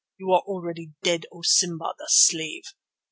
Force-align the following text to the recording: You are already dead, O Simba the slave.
You 0.17 0.31
are 0.31 0.41
already 0.47 0.93
dead, 1.03 1.27
O 1.31 1.43
Simba 1.43 1.93
the 1.99 2.07
slave. 2.09 2.73